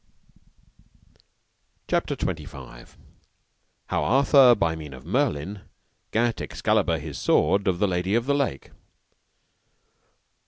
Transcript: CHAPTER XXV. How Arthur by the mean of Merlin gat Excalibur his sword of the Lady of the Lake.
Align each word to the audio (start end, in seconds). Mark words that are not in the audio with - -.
CHAPTER 1.87 2.15
XXV. 2.15 2.95
How 3.85 4.03
Arthur 4.03 4.55
by 4.55 4.71
the 4.71 4.77
mean 4.77 4.95
of 4.95 5.05
Merlin 5.05 5.61
gat 6.09 6.41
Excalibur 6.41 6.97
his 6.97 7.19
sword 7.19 7.67
of 7.67 7.77
the 7.77 7.87
Lady 7.87 8.15
of 8.15 8.25
the 8.25 8.33
Lake. 8.33 8.71